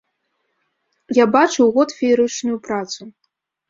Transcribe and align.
Я 1.21 1.25
бачыў 1.37 1.65
год 1.79 1.89
феерычную 2.01 2.57
працу. 2.69 3.01